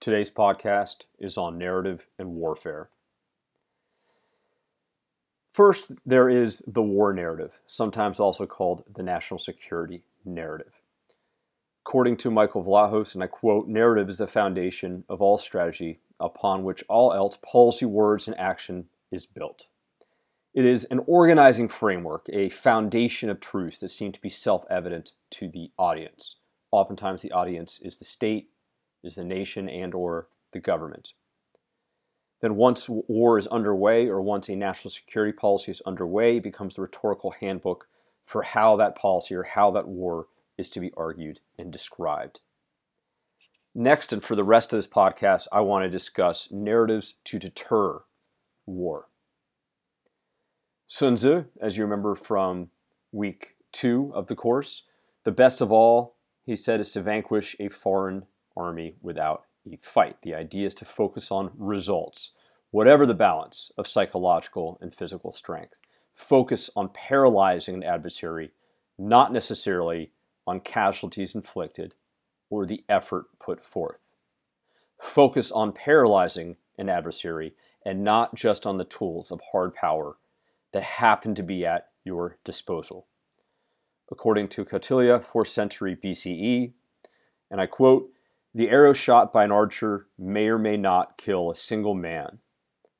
Today's 0.00 0.30
podcast 0.30 1.02
is 1.18 1.36
on 1.36 1.58
narrative 1.58 2.06
and 2.18 2.30
warfare. 2.30 2.88
First, 5.50 5.92
there 6.06 6.30
is 6.30 6.62
the 6.66 6.80
war 6.80 7.12
narrative, 7.12 7.60
sometimes 7.66 8.18
also 8.18 8.46
called 8.46 8.84
the 8.90 9.02
national 9.02 9.38
security 9.38 10.04
narrative. 10.24 10.72
According 11.84 12.16
to 12.18 12.30
Michael 12.30 12.64
Vlahos, 12.64 13.12
and 13.12 13.22
I 13.22 13.26
quote, 13.26 13.68
narrative 13.68 14.08
is 14.08 14.16
the 14.16 14.26
foundation 14.26 15.04
of 15.06 15.20
all 15.20 15.36
strategy 15.36 16.00
upon 16.18 16.64
which 16.64 16.82
all 16.88 17.12
else 17.12 17.36
policy, 17.42 17.84
words, 17.84 18.26
and 18.26 18.38
action 18.38 18.86
is 19.10 19.26
built. 19.26 19.68
It 20.54 20.64
is 20.64 20.84
an 20.84 21.00
organizing 21.06 21.68
framework, 21.68 22.26
a 22.32 22.48
foundation 22.48 23.28
of 23.28 23.38
truths 23.38 23.76
that 23.78 23.90
seem 23.90 24.12
to 24.12 24.20
be 24.20 24.30
self 24.30 24.64
evident 24.70 25.12
to 25.32 25.48
the 25.48 25.72
audience. 25.78 26.36
Oftentimes, 26.70 27.20
the 27.20 27.32
audience 27.32 27.80
is 27.82 27.98
the 27.98 28.06
state, 28.06 28.49
is 29.02 29.14
the 29.14 29.24
nation 29.24 29.68
and 29.68 29.94
or 29.94 30.28
the 30.52 30.60
government. 30.60 31.12
Then 32.40 32.56
once 32.56 32.88
war 32.88 33.38
is 33.38 33.46
underway 33.48 34.08
or 34.08 34.20
once 34.20 34.48
a 34.48 34.56
national 34.56 34.90
security 34.90 35.32
policy 35.32 35.72
is 35.72 35.82
underway, 35.82 36.38
it 36.38 36.42
becomes 36.42 36.76
the 36.76 36.82
rhetorical 36.82 37.32
handbook 37.32 37.86
for 38.24 38.42
how 38.42 38.76
that 38.76 38.96
policy 38.96 39.34
or 39.34 39.42
how 39.42 39.70
that 39.72 39.88
war 39.88 40.26
is 40.56 40.70
to 40.70 40.80
be 40.80 40.92
argued 40.96 41.40
and 41.58 41.72
described. 41.72 42.40
Next, 43.74 44.12
and 44.12 44.22
for 44.22 44.34
the 44.34 44.44
rest 44.44 44.72
of 44.72 44.78
this 44.78 44.86
podcast, 44.86 45.46
I 45.52 45.60
want 45.60 45.84
to 45.84 45.90
discuss 45.90 46.48
narratives 46.50 47.14
to 47.24 47.38
deter 47.38 48.00
war. 48.66 49.08
Sun 50.86 51.16
Tzu, 51.16 51.44
as 51.60 51.76
you 51.76 51.84
remember 51.84 52.14
from 52.14 52.70
week 53.12 53.54
two 53.70 54.10
of 54.14 54.26
the 54.26 54.34
course, 54.34 54.82
the 55.24 55.30
best 55.30 55.60
of 55.60 55.70
all, 55.70 56.16
he 56.44 56.56
said, 56.56 56.80
is 56.80 56.90
to 56.92 57.02
vanquish 57.02 57.54
a 57.60 57.68
foreign 57.68 58.26
army 58.60 58.94
without 59.00 59.44
a 59.70 59.76
fight. 59.76 60.16
The 60.22 60.34
idea 60.34 60.66
is 60.66 60.74
to 60.74 60.84
focus 60.84 61.30
on 61.30 61.50
results, 61.56 62.32
whatever 62.70 63.06
the 63.06 63.14
balance 63.14 63.72
of 63.78 63.86
psychological 63.86 64.78
and 64.80 64.94
physical 64.94 65.32
strength. 65.32 65.74
Focus 66.14 66.70
on 66.76 66.90
paralyzing 66.90 67.76
an 67.76 67.82
adversary, 67.82 68.52
not 68.98 69.32
necessarily 69.32 70.12
on 70.46 70.60
casualties 70.60 71.34
inflicted 71.34 71.94
or 72.50 72.66
the 72.66 72.84
effort 72.88 73.26
put 73.38 73.62
forth. 73.62 74.00
Focus 75.00 75.50
on 75.50 75.72
paralyzing 75.72 76.56
an 76.76 76.88
adversary 76.88 77.54
and 77.86 78.04
not 78.04 78.34
just 78.34 78.66
on 78.66 78.76
the 78.76 78.84
tools 78.84 79.30
of 79.30 79.40
hard 79.52 79.74
power 79.74 80.16
that 80.72 80.82
happen 80.82 81.34
to 81.34 81.42
be 81.42 81.64
at 81.64 81.88
your 82.04 82.36
disposal. 82.44 83.06
According 84.10 84.48
to 84.48 84.64
Kautilya, 84.64 85.24
4th 85.24 85.48
century 85.48 85.96
BCE, 85.96 86.72
and 87.50 87.60
I 87.60 87.66
quote, 87.66 88.10
the 88.54 88.68
arrow 88.68 88.92
shot 88.92 89.32
by 89.32 89.44
an 89.44 89.52
archer 89.52 90.06
may 90.18 90.48
or 90.48 90.58
may 90.58 90.76
not 90.76 91.16
kill 91.16 91.50
a 91.50 91.54
single 91.54 91.94
man, 91.94 92.38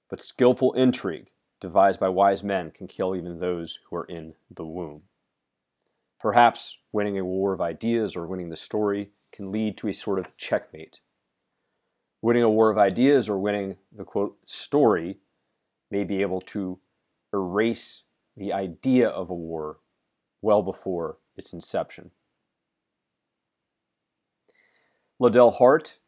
but 0.09 0.23
skillful 0.23 0.73
intrigue 0.75 1.31
devised 1.61 2.01
by 2.01 2.09
wise 2.09 2.43
men 2.43 2.71
can 2.71 2.87
kill 2.87 3.15
even 3.15 3.39
those 3.39 3.79
who 3.89 3.97
are 3.97 4.05
in 4.05 4.35
the 4.51 4.65
womb. 4.65 5.03
Perhaps 6.19 6.79
winning 6.93 7.19
a 7.19 7.25
war 7.25 7.53
of 7.53 7.61
ideas 7.61 8.17
or 8.17 8.27
winning 8.27 8.51
the 8.51 8.57
story 8.57 9.11
can 9.33 9.51
lead 9.51 9.77
to 9.77 9.89
a 9.89 9.95
sort 9.95 10.19
of 10.19 10.37
checkmate. 10.37 11.01
Winning 12.23 12.43
a 12.43 12.51
war 12.51 12.71
of 12.71 12.79
ideas 12.79 13.29
or 13.29 13.39
winning 13.39 13.77
the 13.93 14.05
quote 14.05 14.37
story 14.49 15.19
may 15.91 16.05
be 16.05 16.21
able 16.21 16.41
to 16.41 16.79
erase 17.33 18.03
the 18.37 18.53
idea 18.53 19.09
of 19.09 19.31
a 19.31 19.35
war 19.35 19.79
well 20.43 20.63
before 20.63 21.19
its 21.37 21.53
inception. 21.53 22.11
Liddell 25.21 25.51
Hart 25.51 25.99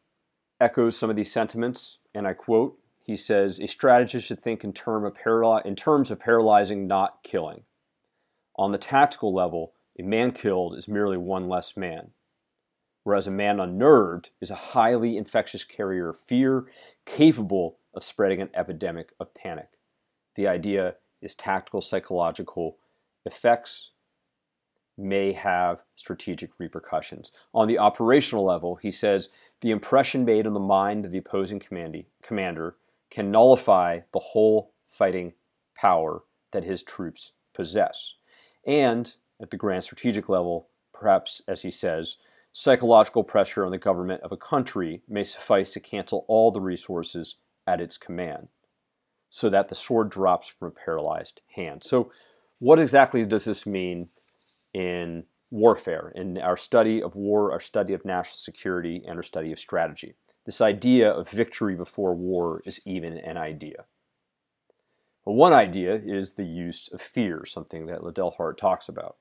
echoes 0.59 0.97
some 0.97 1.11
of 1.11 1.15
these 1.15 1.31
sentiments, 1.31 1.99
and 2.15 2.27
I 2.27 2.33
quote, 2.33 2.79
he 3.05 3.15
says, 3.15 3.59
a 3.59 3.67
strategist 3.67 4.25
should 4.25 4.41
think 4.41 4.63
in, 4.63 4.73
term 4.73 5.05
of 5.05 5.15
in 5.65 5.75
terms 5.75 6.09
of 6.09 6.19
paralyzing, 6.19 6.87
not 6.87 7.21
killing. 7.21 7.61
On 8.55 8.71
the 8.71 8.79
tactical 8.79 9.31
level, 9.31 9.73
a 9.99 10.01
man 10.01 10.31
killed 10.31 10.75
is 10.75 10.87
merely 10.87 11.17
one 11.17 11.47
less 11.47 11.77
man, 11.77 12.09
whereas 13.03 13.27
a 13.27 13.31
man 13.31 13.59
unnerved 13.59 14.31
is 14.41 14.49
a 14.49 14.55
highly 14.55 15.15
infectious 15.15 15.63
carrier 15.63 16.09
of 16.09 16.19
fear, 16.19 16.65
capable 17.05 17.77
of 17.93 18.03
spreading 18.03 18.41
an 18.41 18.49
epidemic 18.55 19.11
of 19.19 19.35
panic. 19.35 19.77
The 20.35 20.47
idea 20.47 20.95
is 21.21 21.35
tactical 21.35 21.81
psychological 21.81 22.77
effects 23.27 23.91
may 24.97 25.33
have 25.33 25.81
strategic 25.95 26.51
repercussions. 26.59 27.31
On 27.53 27.67
the 27.67 27.79
operational 27.79 28.45
level, 28.45 28.75
he 28.75 28.91
says 28.91 29.29
the 29.61 29.71
impression 29.71 30.25
made 30.25 30.45
on 30.45 30.53
the 30.53 30.59
mind 30.59 31.05
of 31.05 31.11
the 31.11 31.17
opposing 31.17 31.59
commander 31.59 32.75
can 33.09 33.31
nullify 33.31 33.99
the 34.11 34.19
whole 34.19 34.73
fighting 34.89 35.33
power 35.75 36.23
that 36.51 36.63
his 36.63 36.83
troops 36.83 37.31
possess. 37.53 38.15
And 38.65 39.13
at 39.41 39.51
the 39.51 39.57
grand 39.57 39.83
strategic 39.83 40.29
level, 40.29 40.69
perhaps, 40.93 41.41
as 41.47 41.63
he 41.63 41.71
says, 41.71 42.17
psychological 42.51 43.23
pressure 43.23 43.65
on 43.65 43.71
the 43.71 43.77
government 43.77 44.21
of 44.21 44.31
a 44.31 44.37
country 44.37 45.01
may 45.07 45.23
suffice 45.23 45.73
to 45.73 45.79
cancel 45.79 46.23
all 46.27 46.51
the 46.51 46.61
resources 46.61 47.37
at 47.65 47.81
its 47.81 47.97
command 47.97 48.47
so 49.29 49.49
that 49.49 49.67
the 49.67 49.75
sword 49.75 50.09
drops 50.09 50.47
from 50.47 50.67
a 50.67 50.71
paralyzed 50.71 51.41
hand. 51.55 51.83
So, 51.83 52.11
what 52.59 52.79
exactly 52.79 53.25
does 53.25 53.45
this 53.45 53.65
mean 53.65 54.09
in 54.73 55.25
warfare, 55.51 56.11
in 56.15 56.37
our 56.39 56.57
study 56.57 57.01
of 57.01 57.15
war, 57.15 57.51
our 57.51 57.59
study 57.59 57.93
of 57.93 58.05
national 58.05 58.37
security, 58.37 59.03
and 59.07 59.17
our 59.17 59.23
study 59.23 59.51
of 59.51 59.59
strategy. 59.59 60.15
This 60.45 60.61
idea 60.61 61.09
of 61.09 61.29
victory 61.29 61.75
before 61.75 62.13
war 62.15 62.61
is 62.65 62.81
even 62.85 63.17
an 63.17 63.37
idea. 63.37 63.85
One 65.23 65.53
idea 65.53 66.01
is 66.03 66.33
the 66.33 66.43
use 66.43 66.89
of 66.91 67.01
fear, 67.01 67.45
something 67.45 67.85
that 67.85 68.03
Liddell 68.03 68.31
Hart 68.31 68.57
talks 68.57 68.89
about. 68.89 69.15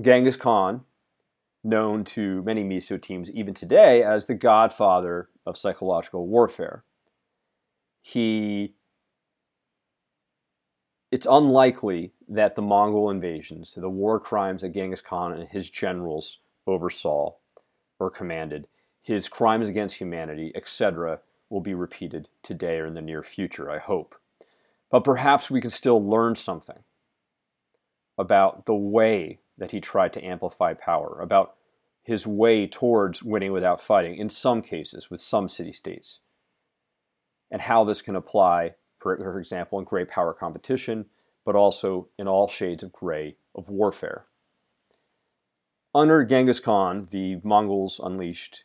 Genghis 0.00 0.36
Khan, 0.36 0.82
known 1.64 2.04
to 2.04 2.42
many 2.42 2.62
MISO 2.62 3.00
teams 3.00 3.30
even 3.30 3.54
today 3.54 4.02
as 4.04 4.26
the 4.26 4.34
godfather 4.34 5.28
of 5.44 5.58
psychological 5.58 6.26
warfare, 6.28 6.84
he 8.00 8.74
it's 11.10 11.26
unlikely 11.28 12.12
that 12.30 12.54
the 12.54 12.62
Mongol 12.62 13.10
invasions, 13.10 13.74
the 13.74 13.90
war 13.90 14.20
crimes 14.20 14.62
that 14.62 14.72
Genghis 14.72 15.00
Khan 15.02 15.32
and 15.32 15.48
his 15.48 15.68
generals 15.68 16.38
oversaw 16.66 17.34
or 17.98 18.10
commanded, 18.10 18.68
his 19.02 19.28
crimes 19.28 19.68
against 19.68 19.96
humanity, 19.96 20.52
etc., 20.54 21.20
will 21.48 21.60
be 21.60 21.74
repeated 21.74 22.28
today 22.42 22.78
or 22.78 22.86
in 22.86 22.94
the 22.94 23.02
near 23.02 23.22
future, 23.22 23.70
I 23.70 23.78
hope. 23.78 24.14
But 24.90 25.04
perhaps 25.04 25.50
we 25.50 25.60
can 25.60 25.70
still 25.70 26.02
learn 26.02 26.36
something 26.36 26.84
about 28.16 28.66
the 28.66 28.74
way 28.74 29.40
that 29.58 29.72
he 29.72 29.80
tried 29.80 30.12
to 30.12 30.24
amplify 30.24 30.74
power, 30.74 31.20
about 31.20 31.56
his 32.02 32.26
way 32.26 32.66
towards 32.66 33.22
winning 33.22 33.52
without 33.52 33.82
fighting, 33.82 34.14
in 34.14 34.30
some 34.30 34.62
cases, 34.62 35.10
with 35.10 35.20
some 35.20 35.48
city 35.48 35.72
states, 35.72 36.20
and 37.50 37.62
how 37.62 37.84
this 37.84 38.00
can 38.00 38.16
apply 38.16 38.74
for 39.00 39.38
example, 39.38 39.78
in 39.78 39.84
great 39.84 40.08
power 40.08 40.32
competition, 40.32 41.06
but 41.44 41.56
also 41.56 42.08
in 42.18 42.28
all 42.28 42.48
shades 42.48 42.82
of 42.82 42.92
gray 42.92 43.36
of 43.54 43.68
warfare. 43.68 44.26
Under 45.94 46.24
Genghis 46.24 46.60
Khan, 46.60 47.08
the 47.10 47.40
Mongols 47.42 48.00
unleashed 48.02 48.64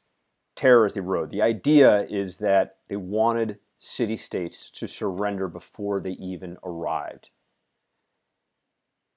terror 0.56 0.86
as 0.86 0.94
they 0.94 1.02
rode. 1.02 1.32
The 1.32 1.42
idea 1.42 2.04
is 2.04 2.38
that 2.38 2.78
they 2.88 2.96
wanted 2.96 3.60
city 3.78 4.18
states 4.18 4.70
to 4.72 4.88
surrender 4.88 5.48
before 5.48 6.00
they 6.00 6.12
even 6.12 6.58
arrived. 6.64 7.30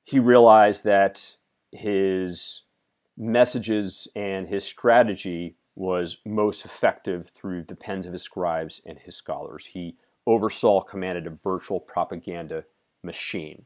He 0.04 0.18
realized 0.18 0.84
that 0.84 1.36
his 1.70 2.62
messages 3.16 4.08
and 4.16 4.48
his 4.48 4.64
strategy 4.64 5.56
was 5.74 6.16
most 6.24 6.64
effective 6.64 7.28
through 7.28 7.64
the 7.64 7.76
pens 7.76 8.06
of 8.06 8.12
his 8.12 8.22
scribes 8.22 8.80
and 8.86 8.98
his 8.98 9.16
scholars. 9.16 9.66
He 9.66 9.96
oversaw 10.26 10.80
commanded 10.80 11.26
a 11.26 11.30
virtual 11.30 11.78
propaganda 11.78 12.64
machine. 13.02 13.64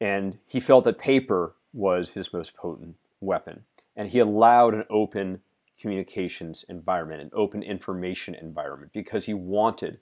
And 0.00 0.38
he 0.46 0.60
felt 0.60 0.84
that 0.84 0.98
paper 0.98 1.56
was 1.72 2.10
his 2.10 2.32
most 2.32 2.54
potent 2.54 2.96
weapon. 3.20 3.64
And 3.96 4.10
he 4.10 4.18
allowed 4.18 4.74
an 4.74 4.84
open 4.90 5.40
communications 5.80 6.64
environment, 6.68 7.22
an 7.22 7.30
open 7.32 7.62
information 7.62 8.34
environment, 8.34 8.92
because 8.92 9.26
he 9.26 9.34
wanted 9.34 9.98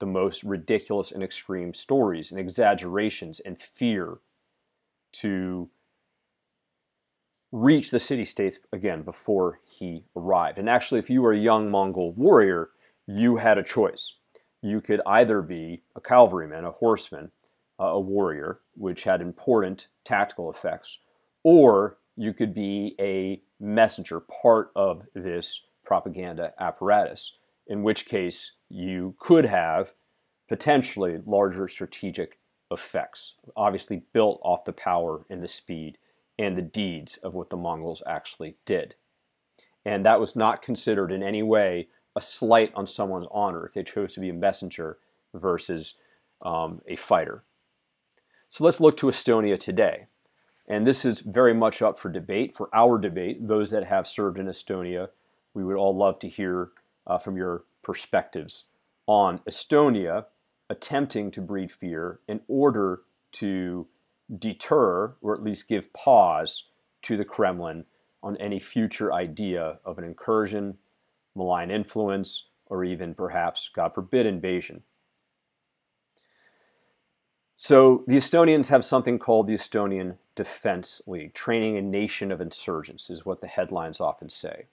the 0.00 0.06
most 0.06 0.42
ridiculous 0.42 1.12
and 1.12 1.22
extreme 1.22 1.72
stories 1.72 2.30
and 2.30 2.40
exaggerations 2.40 3.40
and 3.40 3.60
fear 3.60 4.18
to 5.12 5.70
reach 7.52 7.90
the 7.90 8.00
city 8.00 8.24
states 8.24 8.58
again 8.72 9.02
before 9.02 9.60
he 9.64 10.04
arrived. 10.16 10.58
And 10.58 10.68
actually, 10.68 10.98
if 10.98 11.10
you 11.10 11.22
were 11.22 11.32
a 11.32 11.38
young 11.38 11.70
Mongol 11.70 12.12
warrior, 12.12 12.70
you 13.06 13.36
had 13.36 13.58
a 13.58 13.62
choice. 13.62 14.14
You 14.62 14.80
could 14.80 15.00
either 15.04 15.42
be 15.42 15.82
a 15.96 16.00
cavalryman, 16.00 16.64
a 16.64 16.70
horseman, 16.70 17.32
uh, 17.80 17.86
a 17.86 18.00
warrior, 18.00 18.60
which 18.74 19.04
had 19.04 19.20
important 19.20 19.88
tactical 20.04 20.50
effects, 20.50 20.98
or 21.42 21.98
you 22.16 22.32
could 22.32 22.54
be 22.54 22.94
a 23.00 23.42
messenger, 23.58 24.20
part 24.20 24.70
of 24.76 25.02
this 25.14 25.62
propaganda 25.84 26.52
apparatus, 26.60 27.32
in 27.66 27.82
which 27.82 28.06
case 28.06 28.52
you 28.68 29.14
could 29.18 29.44
have 29.44 29.92
potentially 30.48 31.18
larger 31.26 31.68
strategic 31.68 32.38
effects, 32.70 33.34
obviously 33.56 34.02
built 34.12 34.40
off 34.42 34.64
the 34.64 34.72
power 34.72 35.24
and 35.30 35.42
the 35.42 35.48
speed 35.48 35.98
and 36.38 36.56
the 36.56 36.62
deeds 36.62 37.18
of 37.18 37.34
what 37.34 37.50
the 37.50 37.56
Mongols 37.56 38.02
actually 38.06 38.56
did. 38.64 38.94
And 39.84 40.04
that 40.06 40.20
was 40.20 40.36
not 40.36 40.62
considered 40.62 41.10
in 41.10 41.22
any 41.22 41.42
way 41.42 41.88
a 42.14 42.20
slight 42.20 42.72
on 42.74 42.86
someone's 42.86 43.26
honor 43.30 43.66
if 43.66 43.74
they 43.74 43.82
chose 43.82 44.12
to 44.14 44.20
be 44.20 44.28
a 44.28 44.34
messenger 44.34 44.98
versus 45.34 45.94
um, 46.42 46.82
a 46.86 46.96
fighter. 46.96 47.44
So 48.48 48.64
let's 48.64 48.80
look 48.80 48.96
to 48.98 49.06
Estonia 49.06 49.58
today. 49.58 50.06
And 50.68 50.86
this 50.86 51.04
is 51.04 51.20
very 51.20 51.54
much 51.54 51.82
up 51.82 51.98
for 51.98 52.08
debate, 52.08 52.56
for 52.56 52.68
our 52.72 52.98
debate. 52.98 53.46
Those 53.46 53.70
that 53.70 53.84
have 53.84 54.06
served 54.06 54.38
in 54.38 54.46
Estonia, 54.46 55.08
we 55.54 55.64
would 55.64 55.76
all 55.76 55.96
love 55.96 56.18
to 56.20 56.28
hear 56.28 56.70
uh, 57.06 57.18
from 57.18 57.36
your 57.36 57.64
perspectives 57.82 58.64
on 59.06 59.40
Estonia 59.40 60.26
attempting 60.70 61.30
to 61.30 61.40
breed 61.40 61.72
fear 61.72 62.20
in 62.28 62.40
order 62.46 63.02
to 63.32 63.86
deter 64.38 65.14
or 65.20 65.34
at 65.34 65.42
least 65.42 65.68
give 65.68 65.92
pause 65.92 66.64
to 67.02 67.16
the 67.16 67.24
Kremlin 67.24 67.84
on 68.22 68.36
any 68.36 68.58
future 68.58 69.12
idea 69.12 69.78
of 69.84 69.98
an 69.98 70.04
incursion, 70.04 70.78
malign 71.34 71.70
influence, 71.70 72.44
or 72.66 72.84
even 72.84 73.14
perhaps, 73.14 73.70
God 73.72 73.94
forbid, 73.94 74.26
invasion. 74.26 74.82
So 77.56 78.02
the 78.06 78.16
Estonians 78.16 78.68
have 78.68 78.84
something 78.84 79.18
called 79.18 79.46
the 79.46 79.54
Estonian 79.54 80.16
Defense 80.34 81.00
League, 81.06 81.34
training 81.34 81.76
a 81.76 81.82
nation 81.82 82.32
of 82.32 82.40
insurgents, 82.40 83.10
is 83.10 83.24
what 83.24 83.40
the 83.40 83.46
headlines 83.46 84.00
often 84.00 84.28
say. 84.28 84.66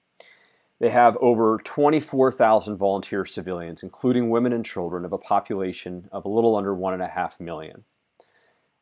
They 0.80 0.90
have 0.90 1.18
over 1.18 1.58
24,000 1.58 2.78
volunteer 2.78 3.26
civilians, 3.26 3.84
including 3.84 4.30
women 4.30 4.54
and 4.54 4.66
children, 4.66 5.04
of 5.04 5.12
a 5.12 5.18
population 5.18 6.08
of 6.12 6.26
a 6.26 6.30
little 6.30 6.56
under 6.56 6.74
1.5 6.74 7.40
million. 7.40 7.84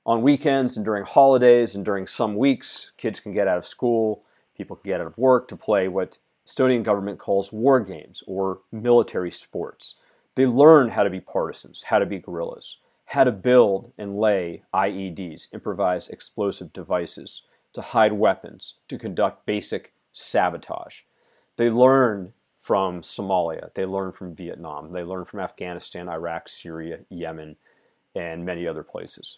On 0.05 0.21
weekends 0.21 0.77
and 0.77 0.85
during 0.85 1.03
holidays 1.03 1.75
and 1.75 1.83
during 1.83 2.07
some 2.07 2.35
weeks, 2.35 2.91
kids 2.97 3.19
can 3.19 3.33
get 3.33 3.47
out 3.47 3.57
of 3.57 3.65
school, 3.65 4.23
people 4.55 4.75
can 4.75 4.89
get 4.89 5.01
out 5.01 5.07
of 5.07 5.17
work 5.17 5.47
to 5.49 5.57
play 5.57 5.87
what 5.87 6.17
Estonian 6.47 6.81
government 6.81 7.19
calls 7.19 7.51
war 7.51 7.79
games 7.79 8.23
or 8.25 8.61
military 8.71 9.31
sports. 9.31 9.95
They 10.35 10.45
learn 10.45 10.89
how 10.89 11.03
to 11.03 11.09
be 11.09 11.19
partisans, 11.19 11.83
how 11.83 11.99
to 11.99 12.05
be 12.05 12.19
guerrillas, 12.19 12.77
how 13.05 13.25
to 13.25 13.31
build 13.31 13.91
and 13.97 14.17
lay 14.17 14.63
IEDs, 14.73 15.47
improvised 15.53 16.09
explosive 16.09 16.71
devices, 16.71 17.43
to 17.73 17.81
hide 17.81 18.13
weapons, 18.13 18.75
to 18.87 18.97
conduct 18.97 19.45
basic 19.45 19.93
sabotage. 20.11 21.01
They 21.57 21.69
learn 21.69 22.33
from 22.57 23.01
Somalia, 23.01 23.73
they 23.73 23.85
learn 23.85 24.11
from 24.11 24.35
Vietnam, 24.35 24.91
they 24.91 25.03
learn 25.03 25.25
from 25.25 25.41
Afghanistan, 25.41 26.09
Iraq, 26.09 26.47
Syria, 26.47 26.99
Yemen, 27.09 27.55
and 28.15 28.45
many 28.45 28.67
other 28.67 28.83
places. 28.83 29.37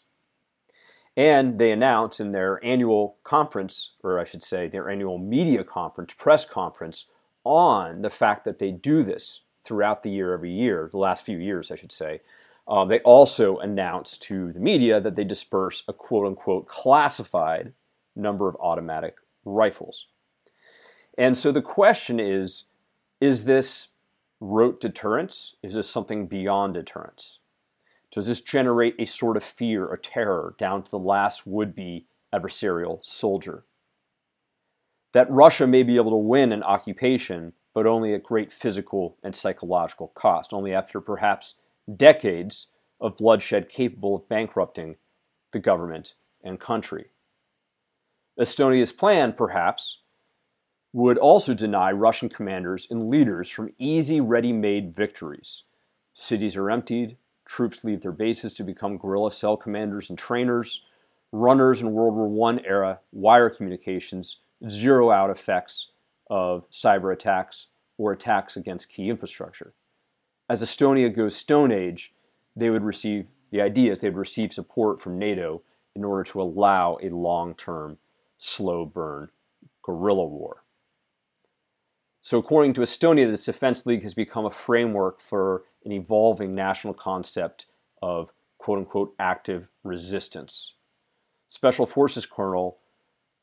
And 1.19 1.60
they 1.60 1.74
announce 1.74 2.21
in 2.21 2.31
their 2.31 2.63
annual 2.63 3.18
conference, 3.25 3.92
or 4.06 4.21
I 4.21 4.24
should 4.24 4.42
say, 4.42 4.69
their 4.69 4.89
annual 4.89 5.18
media 5.18 5.66
conference, 5.66 6.13
press 6.13 6.45
conference, 6.45 7.07
on 7.44 8.04
the 8.04 8.10
fact 8.10 8.45
that 8.45 8.57
they 8.57 8.71
do 8.71 9.04
this 9.04 9.42
throughout 9.62 10.01
the 10.01 10.10
year, 10.10 10.33
every 10.33 10.54
year, 10.54 10.88
the 10.89 10.98
last 10.98 11.25
few 11.25 11.38
years, 11.38 11.71
I 11.71 11.75
should 11.75 11.92
say. 11.92 12.21
Uh, 12.69 12.86
they 12.86 13.00
also 13.00 13.57
announce 13.57 14.18
to 14.19 14.54
the 14.54 14.62
media 14.62 15.01
that 15.01 15.18
they 15.18 15.25
disperse 15.25 15.83
a 15.89 15.94
quote 15.94 16.25
unquote 16.25 16.69
classified 16.69 17.74
number 18.15 18.48
of 18.48 18.56
automatic 18.62 19.15
rifles. 19.44 20.06
And 21.18 21.38
so 21.38 21.51
the 21.51 21.62
question 21.62 22.22
is 22.22 22.63
is 23.19 23.44
this 23.44 23.89
rote 24.39 24.80
deterrence? 24.80 25.56
Is 25.62 25.74
this 25.74 25.89
something 25.89 26.27
beyond 26.27 26.75
deterrence? 26.75 27.39
Does 28.12 28.28
this 28.28 28.42
generate 28.42 28.96
a 28.98 29.06
sort 29.06 29.38
of 29.38 29.44
fear 29.44 29.86
or 29.86 29.98
terror 29.98 30.56
down 30.58 30.84
to 30.84 30.92
the 30.92 31.00
last 31.00 31.46
would 31.46 31.76
be 31.76 32.08
adversarial 32.34 33.04
soldier? 33.04 33.66
That 35.14 35.30
Russia 35.30 35.68
may 35.68 35.84
be 35.84 35.96
able 35.96 36.12
to 36.12 36.18
win 36.18 36.52
an 36.52 36.64
occupation, 36.64 37.54
but 37.74 37.86
only 37.86 38.14
at 38.14 38.24
great 38.24 38.52
physical 38.52 39.18
and 39.24 39.36
psychological 39.36 40.08
cost, 40.10 40.54
only 40.54 40.74
after 40.74 41.02
perhaps 41.02 41.56
decades 41.96 42.68
of 43.00 43.18
bloodshed 43.18 43.70
capable 43.70 44.16
of 44.16 44.30
bankrupting 44.30 44.98
the 45.52 45.60
government 45.60 46.14
and 46.44 46.60
country. 46.60 47.08
Estonia's 48.40 48.92
plan, 48.92 49.34
perhaps, 49.34 50.00
would 50.94 51.18
also 51.18 51.54
deny 51.54 51.92
Russian 51.92 52.30
commanders 52.30 52.88
and 52.90 53.10
leaders 53.10 53.50
from 53.50 53.74
easy, 53.78 54.20
ready 54.22 54.52
made 54.52 54.96
victories. 54.96 55.64
Cities 56.14 56.56
are 56.56 56.72
emptied, 56.72 57.18
troops 57.50 57.84
leave 57.84 58.01
their 58.01 58.12
bases 58.12 58.54
to 58.54 58.63
become 58.63 58.98
guerrilla 58.98 59.31
cell 59.31 59.57
commanders 59.57 60.10
and 60.10 60.18
trainers. 60.18 60.86
Runners 61.31 61.81
in 61.81 61.92
World 61.92 62.16
War 62.16 62.54
I 62.54 62.60
era 62.63 63.00
wire 63.12 63.50
communications 63.50 64.38
zero 64.69 65.10
out 65.10 65.31
effects 65.31 65.88
of 66.30 66.69
cyber 66.69 67.12
attacks 67.12 67.68
or 67.98 68.12
attacks 68.12 68.56
against 68.56 68.90
key 68.90 69.10
infrastructure. 69.10 69.74
As 70.48 70.62
Estonia 70.62 71.13
goes 71.13 71.36
Stone 71.36 71.72
Age, 71.72 72.13
they 72.56 72.69
would 72.69 72.84
receive 72.84 73.28
the 73.51 73.62
idea 73.62 73.92
is 73.92 74.00
they 74.00 74.10
would 74.10 74.18
receive 74.18 74.54
support 74.54 75.01
from 75.01 75.18
NATO 75.18 75.63
in 75.96 76.04
order 76.04 76.24
to 76.31 76.42
allow 76.42 77.00
a 77.01 77.10
long 77.10 77.56
term, 77.56 77.98
slow 78.38 78.86
burn 78.86 79.30
guerrilla 79.84 80.25
war. 80.25 80.63
So, 82.21 82.38
according 82.38 82.74
to 82.74 82.81
Estonia, 82.81 83.30
this 83.30 83.45
Defense 83.45 83.86
League 83.86 84.04
has 84.04 84.13
become 84.13 84.45
a 84.45 84.51
framework 84.51 85.21
for 85.21 85.63
an 85.86 85.92
evolving 85.92 86.54
national 86.54 86.94
concept 86.94 87.68
of 88.01 88.31
quote 88.57 88.80
unquote 88.80 89.16
active 89.19 89.69
resistance. 89.83 90.74
Special 91.48 91.86
Forces 91.86 92.25
Colonel 92.25 92.77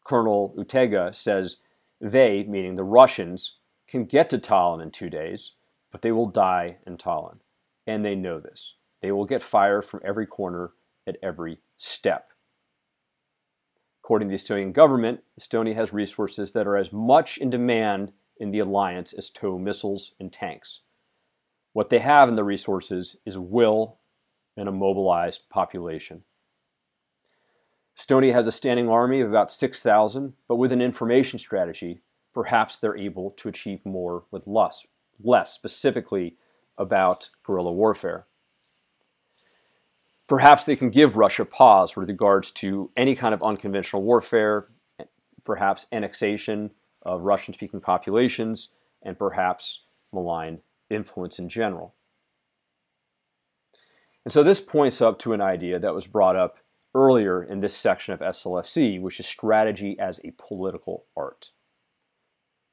Colonel 0.05 0.55
Ühtegi 0.57 1.15
says 1.15 1.57
they, 2.01 2.45
meaning 2.45 2.75
the 2.75 2.85
Russians, 2.85 3.55
can 3.89 4.05
get 4.05 4.31
to 4.31 4.39
Tallinn 4.39 4.83
in 4.83 4.91
two 4.91 5.11
days, 5.11 5.53
but 5.91 6.03
they 6.03 6.13
will 6.13 6.27
die 6.27 6.77
in 6.87 6.97
Tallinn. 6.97 7.39
And 7.87 8.05
they 8.05 8.15
know 8.15 8.39
this. 8.39 8.75
They 9.01 9.11
will 9.11 9.25
get 9.25 9.43
fire 9.43 9.83
from 9.83 10.01
every 10.05 10.27
corner 10.27 10.73
at 11.07 11.17
every 11.23 11.61
step. 11.77 12.33
According 14.05 14.29
to 14.29 14.37
the 14.37 14.39
Estonian 14.39 14.73
government, 14.73 15.21
Estonia 15.41 15.75
has 15.75 15.93
resources 15.93 16.53
that 16.53 16.67
are 16.67 16.77
as 16.77 16.93
much 16.93 17.39
in 17.39 17.51
demand 17.51 18.13
in 18.39 18.51
the 18.51 18.59
alliance 18.59 19.13
as 19.13 19.31
TOW 19.31 19.59
missiles 19.59 20.13
and 20.21 20.33
tanks. 20.33 20.81
What 21.73 21.91
they 21.91 21.99
have 21.99 22.29
in 22.29 22.37
the 22.37 22.45
resources 22.45 23.17
is 23.25 23.37
will 23.37 23.99
and 24.57 24.69
a 24.69 24.73
mobilized 24.73 25.49
population. 25.51 26.25
Estonia 27.97 28.33
has 28.33 28.47
a 28.47 28.53
standing 28.53 28.89
army 28.89 29.21
of 29.21 29.29
about 29.29 29.51
6,000, 29.51 30.35
but 30.49 30.57
with 30.57 30.73
an 30.73 30.83
information 30.83 31.39
strategy, 31.39 32.01
perhaps 32.35 32.79
they're 32.79 32.97
able 32.97 33.31
to 33.33 33.49
achieve 33.49 33.85
more 33.87 34.25
with 34.31 34.47
less, 34.47 34.87
less 35.23 35.53
specifically 35.53 36.37
about 36.77 37.31
guerrilla 37.43 37.73
warfare. 37.73 38.27
Perhaps 40.29 40.67
they 40.67 40.77
can 40.77 40.91
give 40.91 41.17
Russia 41.17 41.45
pause 41.45 41.97
with 41.97 42.09
regards 42.09 42.51
to 42.51 42.91
any 42.97 43.15
kind 43.15 43.33
of 43.33 43.43
unconventional 43.43 44.03
warfare, 44.03 44.69
perhaps 45.45 45.87
annexation 45.93 46.73
of 47.07 47.23
Russian 47.23 47.55
speaking 47.55 47.81
populations, 47.81 48.69
and 49.03 49.19
perhaps 49.19 49.85
malign 50.13 50.61
influence 50.91 51.39
in 51.39 51.49
general. 51.49 51.95
And 54.25 54.33
so 54.33 54.43
this 54.43 54.61
points 54.61 55.01
up 55.01 55.19
to 55.21 55.33
an 55.33 55.41
idea 55.41 55.79
that 55.79 55.95
was 55.95 56.09
brought 56.09 56.37
up 56.37 56.59
earlier 56.95 57.43
in 57.43 57.61
this 57.61 57.77
section 57.77 58.13
of 58.13 58.21
SLFC, 58.21 59.01
which 59.01 59.21
is 59.21 59.27
strategy 59.27 59.97
as 59.99 60.19
a 60.25 60.33
political 60.33 61.07
art. 61.17 61.51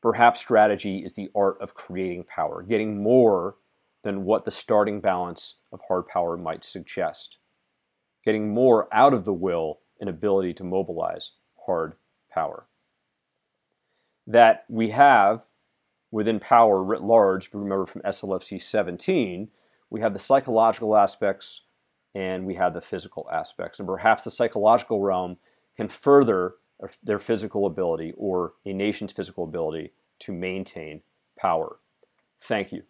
Perhaps 0.02 0.40
strategy 0.40 1.00
is 1.00 1.14
the 1.14 1.30
art 1.36 1.58
of 1.62 1.76
creating 1.76 2.24
power, 2.24 2.64
getting 2.64 3.02
more 3.02 3.56
than 4.04 4.26
what 4.26 4.46
the 4.46 4.52
starting 4.52 5.00
balance 5.00 5.56
of 5.72 5.80
hard 5.88 6.08
power 6.08 6.36
might 6.36 6.64
suggest, 6.64 7.38
getting 8.26 8.54
more 8.54 8.88
out 8.92 9.14
of 9.14 9.24
the 9.24 9.34
will 9.34 9.80
and 10.02 10.10
ability 10.10 10.54
to 10.56 10.64
mobilize 10.64 11.32
hard 11.66 11.94
power 12.32 12.68
that 14.28 14.66
we 14.70 14.90
have 14.90 15.46
within 16.12 16.40
power 16.40 16.84
writ 16.84 17.02
large, 17.02 17.48
if 17.48 17.54
you 17.54 17.60
remember 17.60 17.86
from 17.86 18.02
SLFC 18.04 18.62
17, 18.62 19.50
we 19.90 20.02
have 20.02 20.14
the 20.14 20.20
psychological 20.20 20.96
aspects 20.96 21.62
and 22.16 22.46
we 22.46 22.56
have 22.56 22.74
the 22.74 22.82
physical 22.82 23.28
aspects. 23.32 23.80
And 23.80 23.88
perhaps 23.88 24.24
the 24.24 24.32
psychological 24.32 25.02
realm 25.02 25.38
can 25.76 25.90
further 25.90 26.56
their 27.02 27.20
physical 27.20 27.66
ability 27.66 28.14
or 28.18 28.54
a 28.66 28.74
nation's 28.74 29.12
physical 29.12 29.44
ability 29.44 29.94
to 30.20 30.32
maintain 30.32 31.02
power. 31.38 31.78
Thank 32.40 32.72
you. 32.72 32.84